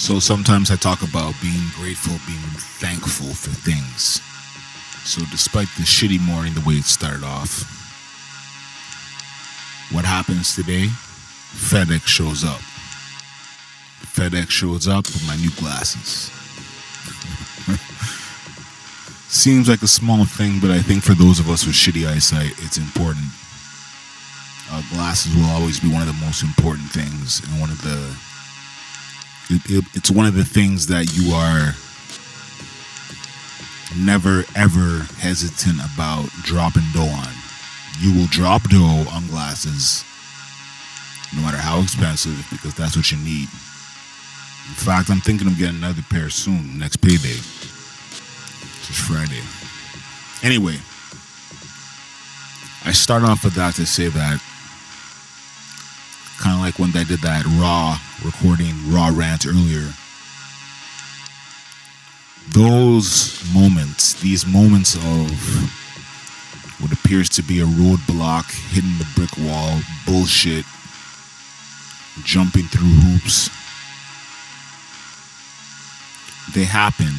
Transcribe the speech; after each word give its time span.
So 0.00 0.18
sometimes 0.18 0.70
I 0.70 0.76
talk 0.76 1.02
about 1.02 1.34
being 1.42 1.60
grateful, 1.76 2.16
being 2.26 2.40
thankful 2.80 3.34
for 3.34 3.50
things. 3.50 4.22
So 5.04 5.20
despite 5.30 5.68
the 5.76 5.82
shitty 5.82 6.18
morning, 6.26 6.54
the 6.54 6.64
way 6.66 6.76
it 6.76 6.84
started 6.84 7.22
off, 7.22 7.68
what 9.92 10.06
happens 10.06 10.56
today? 10.56 10.86
FedEx 11.52 12.06
shows 12.06 12.44
up. 12.44 12.62
FedEx 14.16 14.48
shows 14.48 14.88
up 14.88 15.04
with 15.04 15.26
my 15.26 15.36
new 15.36 15.50
glasses. 15.60 16.32
Seems 19.28 19.68
like 19.68 19.82
a 19.82 19.86
small 19.86 20.24
thing, 20.24 20.60
but 20.62 20.70
I 20.70 20.80
think 20.80 21.02
for 21.02 21.12
those 21.12 21.38
of 21.38 21.50
us 21.50 21.66
with 21.66 21.76
shitty 21.76 22.08
eyesight, 22.08 22.52
it's 22.64 22.78
important. 22.78 23.26
Uh, 24.72 24.80
glasses 24.94 25.36
will 25.36 25.50
always 25.50 25.78
be 25.78 25.92
one 25.92 26.00
of 26.00 26.08
the 26.08 26.24
most 26.24 26.42
important 26.42 26.88
things, 26.88 27.44
and 27.44 27.60
one 27.60 27.68
of 27.68 27.82
the 27.82 28.16
it, 29.50 29.62
it, 29.68 29.84
it's 29.94 30.10
one 30.10 30.26
of 30.26 30.34
the 30.34 30.44
things 30.44 30.86
that 30.86 31.12
you 31.16 31.32
are 31.34 31.74
never 33.98 34.44
ever 34.54 35.04
hesitant 35.18 35.78
about 35.92 36.30
dropping 36.42 36.86
dough 36.94 37.02
on. 37.02 37.32
You 37.98 38.14
will 38.14 38.28
drop 38.30 38.62
dough 38.70 39.04
on 39.10 39.26
glasses, 39.26 40.04
no 41.34 41.42
matter 41.42 41.58
how 41.58 41.82
expensive, 41.82 42.46
because 42.50 42.74
that's 42.74 42.96
what 42.96 43.10
you 43.10 43.18
need. 43.18 43.48
In 44.70 44.78
fact, 44.78 45.10
I'm 45.10 45.20
thinking 45.20 45.48
of 45.48 45.58
getting 45.58 45.76
another 45.76 46.02
pair 46.08 46.30
soon, 46.30 46.78
next 46.78 46.98
payday. 46.98 47.34
It's 47.34 49.06
Friday. 49.06 49.42
Anyway, 50.42 50.78
I 52.84 52.92
start 52.92 53.24
off 53.24 53.44
with 53.44 53.54
that 53.54 53.74
to 53.74 53.84
say 53.84 54.08
that 54.08 54.40
kind 56.38 56.54
of 56.54 56.60
like 56.60 56.78
when 56.78 56.92
they 56.92 57.04
did 57.04 57.20
that 57.20 57.44
raw 57.60 57.98
recording, 58.24 58.74
raw 58.92 59.10
rant 59.12 59.46
earlier. 59.46 59.92
Those 62.52 63.42
moments, 63.54 64.14
these 64.20 64.46
moments 64.46 64.96
of 64.96 65.30
what 66.80 66.92
appears 66.92 67.28
to 67.30 67.42
be 67.42 67.60
a 67.60 67.64
roadblock, 67.64 68.50
hitting 68.72 68.98
the 68.98 69.06
brick 69.14 69.30
wall, 69.38 69.80
bullshit, 70.06 70.64
jumping 72.24 72.64
through 72.64 72.88
hoops, 72.88 73.50
they 76.54 76.64
happen. 76.64 77.12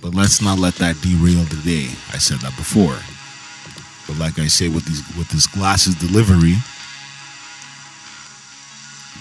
But 0.00 0.14
let's 0.14 0.40
not 0.40 0.58
let 0.58 0.76
that 0.76 1.00
derail 1.02 1.44
the 1.44 1.60
day. 1.62 1.92
I 2.12 2.18
said 2.18 2.38
that 2.38 2.56
before. 2.56 2.96
But 4.06 4.18
like 4.18 4.38
I 4.38 4.46
say 4.46 4.68
with 4.68 4.86
these 4.86 5.02
with 5.16 5.28
this 5.28 5.46
glasses 5.46 5.94
delivery, 5.94 6.56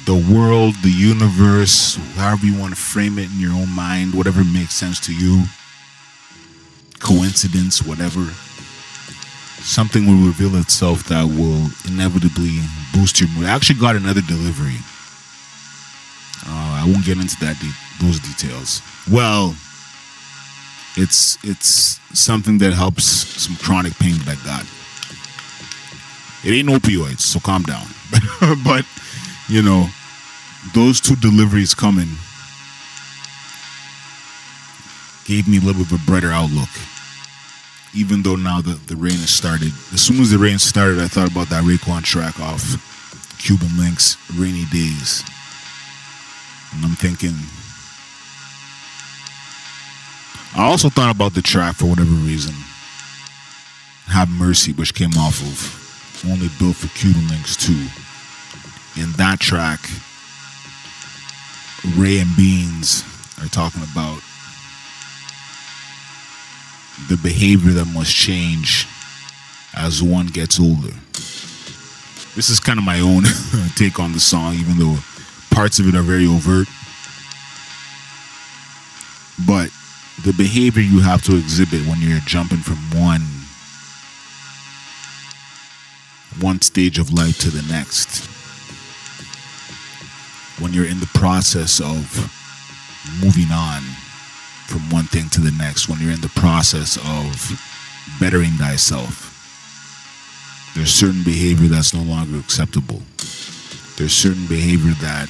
the 0.09 0.33
world, 0.33 0.73
the 0.81 0.89
universe, 0.89 1.93
however 2.15 2.43
you 2.43 2.59
want 2.59 2.73
to 2.73 2.81
frame 2.81 3.19
it 3.19 3.29
in 3.29 3.39
your 3.39 3.53
own 3.53 3.69
mind, 3.69 4.11
whatever 4.15 4.43
makes 4.43 4.73
sense 4.73 4.99
to 4.99 5.13
you, 5.13 5.43
coincidence, 6.97 7.85
whatever, 7.85 8.25
something 9.61 10.07
will 10.07 10.25
reveal 10.25 10.55
itself 10.55 11.03
that 11.03 11.23
will 11.23 11.69
inevitably 11.85 12.57
boost 12.91 13.21
your 13.21 13.29
mood. 13.37 13.45
I 13.45 13.51
actually 13.51 13.79
got 13.79 13.95
another 13.95 14.21
delivery. 14.21 14.81
Uh, 16.41 16.81
I 16.81 16.85
won't 16.87 17.05
get 17.05 17.19
into 17.19 17.37
that 17.45 17.59
de- 17.59 18.03
those 18.03 18.17
details. 18.17 18.81
Well, 19.11 19.53
it's 20.97 21.37
it's 21.43 21.99
something 22.17 22.57
that 22.57 22.73
helps 22.73 23.05
some 23.05 23.55
chronic 23.57 23.93
pain 23.99 24.17
that 24.25 24.39
I 24.41 24.43
got. 24.43 24.65
It 26.43 26.57
ain't 26.57 26.69
opioids, 26.69 27.19
so 27.19 27.39
calm 27.39 27.61
down. 27.61 27.85
but 28.65 28.85
you 29.47 29.61
know, 29.61 29.87
those 30.73 30.99
two 30.99 31.15
deliveries 31.15 31.73
coming 31.73 32.09
gave 35.25 35.47
me 35.47 35.57
a 35.57 35.61
little 35.61 35.83
bit 35.83 35.91
of 35.91 36.01
a 36.01 36.05
brighter 36.05 36.31
outlook. 36.31 36.69
Even 37.93 38.21
though 38.21 38.35
now 38.35 38.61
that 38.61 38.87
the 38.87 38.95
rain 38.95 39.13
has 39.13 39.29
started, 39.29 39.71
as 39.93 40.01
soon 40.01 40.19
as 40.21 40.31
the 40.31 40.37
rain 40.37 40.59
started, 40.59 40.99
I 40.99 41.07
thought 41.07 41.31
about 41.31 41.49
that 41.49 41.63
Raekwon 41.63 42.03
track 42.03 42.39
off 42.39 42.61
Cuban 43.39 43.69
Linx, 43.69 44.17
Rainy 44.39 44.65
Days. 44.65 45.23
And 46.73 46.85
I'm 46.85 46.95
thinking, 46.95 47.33
I 50.55 50.67
also 50.67 50.89
thought 50.89 51.15
about 51.15 51.33
the 51.33 51.41
track 51.41 51.75
for 51.77 51.85
whatever 51.85 52.09
reason. 52.09 52.53
Have 54.07 54.29
Mercy, 54.29 54.73
which 54.73 54.93
came 54.93 55.13
off 55.17 55.41
of 55.41 56.29
Only 56.29 56.49
Built 56.59 56.75
for 56.75 56.87
Cuban 56.97 57.21
Linx 57.23 57.55
2. 58.95 59.01
In 59.01 59.11
that 59.13 59.39
track, 59.39 59.79
Ray 61.97 62.19
and 62.19 62.35
Beans 62.35 63.03
are 63.41 63.47
talking 63.47 63.83
about 63.91 64.21
the 67.07 67.17
behavior 67.17 67.71
that 67.71 67.85
must 67.85 68.13
change 68.13 68.87
as 69.75 70.03
one 70.03 70.27
gets 70.27 70.59
older. 70.59 70.93
This 72.35 72.49
is 72.49 72.59
kind 72.59 72.79
of 72.79 72.85
my 72.85 72.99
own 72.99 73.23
take 73.75 73.99
on 73.99 74.13
the 74.13 74.19
song, 74.19 74.55
even 74.55 74.77
though 74.77 74.97
parts 75.51 75.79
of 75.79 75.87
it 75.87 75.95
are 75.95 76.01
very 76.01 76.25
overt. 76.25 76.67
But 79.47 79.71
the 80.23 80.33
behavior 80.33 80.81
you 80.81 80.99
have 80.99 81.21
to 81.23 81.37
exhibit 81.37 81.87
when 81.87 82.01
you're 82.01 82.19
jumping 82.19 82.59
from 82.59 82.77
one 82.99 83.21
one 86.41 86.61
stage 86.61 86.99
of 86.99 87.11
life 87.11 87.37
to 87.39 87.49
the 87.49 87.61
next 87.73 88.29
when 90.59 90.73
you're 90.73 90.85
in 90.85 90.99
the 90.99 91.09
process 91.13 91.79
of 91.79 91.97
moving 93.23 93.51
on 93.51 93.81
from 94.67 94.81
one 94.89 95.05
thing 95.05 95.29
to 95.29 95.41
the 95.41 95.51
next, 95.57 95.89
when 95.89 95.99
you're 95.99 96.11
in 96.11 96.21
the 96.21 96.31
process 96.35 96.97
of 96.97 98.19
bettering 98.19 98.51
thyself, 98.59 99.25
there's 100.75 100.93
certain 100.93 101.23
behavior 101.23 101.67
that's 101.67 101.93
no 101.93 102.03
longer 102.03 102.37
acceptable. 102.37 103.01
There's 103.97 104.13
certain 104.13 104.47
behavior 104.47 104.93
that 105.01 105.27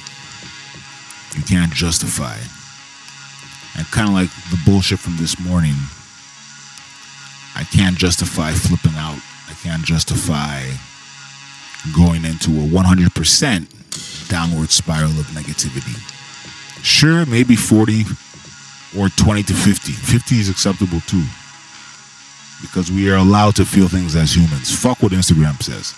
you 1.36 1.42
can't 1.42 1.72
justify. 1.72 2.36
And 3.78 3.86
kind 3.90 4.08
of 4.08 4.14
like 4.14 4.30
the 4.50 4.60
bullshit 4.66 4.98
from 4.98 5.16
this 5.16 5.38
morning, 5.40 5.74
I 7.56 7.64
can't 7.64 7.96
justify 7.96 8.52
flipping 8.52 8.98
out. 8.98 9.18
I 9.48 9.54
can't 9.62 9.84
justify 9.84 10.66
going 11.94 12.24
into 12.24 12.50
a 12.50 12.66
100% 12.66 13.79
downward 14.28 14.70
spiral 14.70 15.10
of 15.10 15.26
negativity. 15.28 15.96
Sure, 16.82 17.26
maybe 17.26 17.56
40 17.56 18.04
or 18.98 19.08
20 19.08 19.42
to 19.44 19.54
50. 19.54 19.92
50 19.92 20.34
is 20.36 20.48
acceptable 20.48 21.00
too. 21.00 21.24
Because 22.62 22.90
we 22.90 23.10
are 23.10 23.16
allowed 23.16 23.56
to 23.56 23.64
feel 23.64 23.88
things 23.88 24.16
as 24.16 24.34
humans. 24.36 24.74
Fuck 24.74 25.02
what 25.02 25.12
Instagram 25.12 25.62
says. 25.62 25.94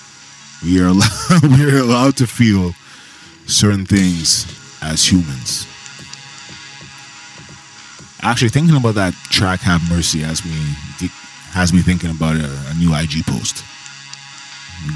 We 0.63 0.81
are 0.81 0.89
allowed, 0.89 1.43
we 1.59 1.71
are 1.71 1.79
allowed 1.79 2.17
to 2.19 2.27
feel 2.27 2.73
certain 3.47 3.85
things 3.85 4.47
as 4.83 5.05
humans. 5.05 5.67
Actually, 8.23 8.51
thinking 8.51 8.77
about 8.77 8.95
that 8.95 9.15
track 9.31 9.61
"Have 9.61 9.83
Mercy" 9.91 10.21
has 10.21 10.45
me 10.45 11.11
has 11.51 11.73
me 11.73 11.83
thinking 11.83 12.11
about 12.11 12.37
a, 12.37 12.49
a 12.71 12.75
new 12.75 12.95
IG 12.95 13.27
post. 13.27 13.65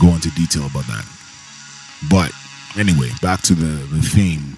Go 0.01 0.15
into 0.15 0.31
detail 0.31 0.67
about 0.67 0.87
that. 0.87 1.05
But 2.09 2.33
anyway, 2.79 3.11
back 3.23 3.43
to 3.43 3.55
the, 3.55 3.83
the 3.95 4.03
theme. 4.03 4.57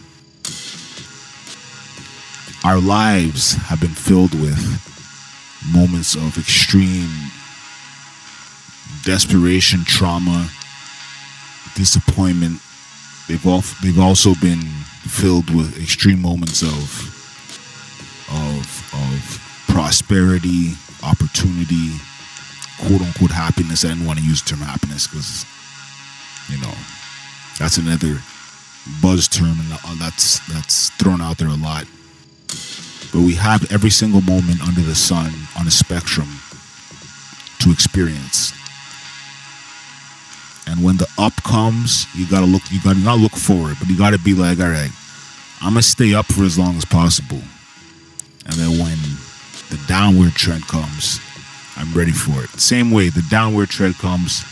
Our 2.65 2.81
lives 2.81 3.55
have 3.55 3.81
been 3.81 3.91
filled 3.91 4.35
with 4.35 4.59
moments 5.73 6.15
of 6.15 6.37
extreme 6.37 7.11
desperation, 9.05 9.85
trauma, 9.85 10.51
disappointment. 11.75 12.61
They've 13.29 13.47
all 13.47 13.63
they've 13.83 13.99
also 13.99 14.35
been 14.41 14.63
filled 15.07 15.55
with 15.55 15.81
extreme 15.81 16.21
moments 16.21 16.63
of 16.63 17.15
of 18.31 18.91
of 18.93 19.65
prosperity, 19.69 20.75
opportunity, 21.03 21.93
quote 22.81 23.03
unquote 23.03 23.31
happiness. 23.31 23.85
I 23.85 23.89
didn't 23.89 24.07
want 24.07 24.19
to 24.19 24.25
use 24.25 24.43
the 24.43 24.51
term 24.51 24.61
happiness 24.61 25.07
because 25.07 25.47
you 26.51 26.61
know 26.61 26.75
that's 27.59 27.77
another 27.77 28.19
buzz 29.03 29.29
term 29.29 29.57
uh, 29.85 29.95
that's 29.99 30.39
that's 30.53 30.91
thrown 30.91 31.21
out 31.21 31.39
there 31.39 31.49
a 31.49 31.57
lot. 31.57 31.85
But 33.13 33.21
we 33.21 33.35
have 33.35 33.71
every 33.73 33.91
single 33.91 34.21
moment 34.21 34.61
under 34.67 34.81
the 34.81 34.95
sun 34.95 35.33
on 35.59 35.67
a 35.67 35.71
spectrum 35.71 36.29
to 37.61 37.71
experience. 37.71 38.53
And 40.67 40.85
when 40.85 40.99
the 40.99 41.09
up 41.19 41.35
comes, 41.43 42.07
you 42.15 42.27
gotta 42.27 42.47
look. 42.47 42.63
You 42.71 42.81
gotta 42.83 42.99
not 42.99 43.19
look 43.19 43.33
forward, 43.33 43.77
but 43.79 43.89
you 43.89 43.97
gotta 43.97 44.19
be 44.19 44.35
like, 44.35 44.61
all 44.61 44.69
right, 44.69 44.91
I'm 45.63 45.73
gonna 45.73 45.83
stay 45.83 46.15
up 46.15 46.27
for 46.27 46.45
as 46.45 46.59
long 46.59 46.77
as 46.77 46.85
possible. 46.85 47.41
And 48.45 48.55
then 48.55 48.79
when 48.79 48.99
the 49.71 49.81
downward 49.87 50.33
trend 50.33 50.67
comes, 50.67 51.21
I'm 51.77 51.93
ready 51.93 52.13
for 52.13 52.45
it. 52.45 52.51
Same 52.61 52.91
way, 52.91 53.09
the 53.09 53.25
downward 53.31 53.69
trend 53.71 53.97
comes, 53.97 54.45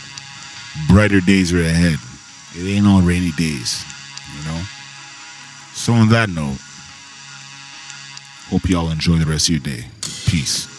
brighter 0.87 1.19
days 1.19 1.53
are 1.53 1.61
ahead. 1.61 1.99
It 2.59 2.67
ain't 2.67 2.87
on 2.87 3.05
rainy 3.05 3.31
days, 3.33 3.85
you 4.35 4.43
know. 4.49 4.61
So 5.73 5.93
on 5.93 6.09
that 6.09 6.27
note, 6.27 6.57
hope 8.49 8.67
y'all 8.67 8.89
enjoy 8.89 9.17
the 9.17 9.27
rest 9.27 9.49
of 9.49 9.55
your 9.55 9.59
day. 9.59 9.85
Peace. 10.25 10.76